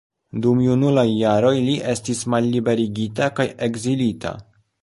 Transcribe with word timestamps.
Dum 0.45 0.61
junulaj 0.67 1.03
jaroj 1.09 1.51
li 1.67 1.77
estis 1.93 2.23
malliberigita 2.35 3.31
kaj 3.41 3.49
ekzilita. 3.69 4.37